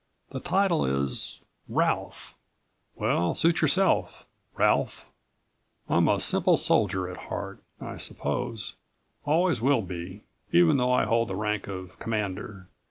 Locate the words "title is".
0.39-1.41